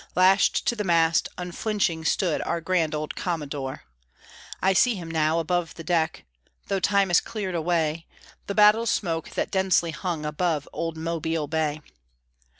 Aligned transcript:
Lashed 0.15 0.65
to 0.65 0.75
the 0.75 0.83
mast, 0.83 1.29
unflinching, 1.37 2.03
stood 2.05 2.41
Our 2.41 2.59
grand 2.59 2.95
old 2.95 3.15
Commodore. 3.15 3.83
I 4.59 4.73
see 4.73 4.95
him 4.95 5.11
now 5.11 5.37
above 5.37 5.75
the 5.75 5.83
deck, 5.83 6.25
Though 6.69 6.79
time 6.79 7.09
has 7.09 7.21
cleared 7.21 7.53
away 7.53 8.07
The 8.47 8.55
battle 8.55 8.87
smoke 8.87 9.29
that 9.35 9.51
densely 9.51 9.91
hung 9.91 10.25
Above 10.25 10.67
old 10.73 10.97
Mobile 10.97 11.45
Bay. 11.47 11.81